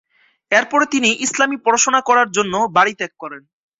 এরপরেই 0.51 0.91
তিনি 0.93 1.09
ইসলামী 1.25 1.57
পড়াশোনা 1.65 1.99
করার 2.07 2.27
জন্য 2.37 2.53
বাড়ি 2.75 2.93
ত্যাগ 2.99 3.11
করেন। 3.21 3.41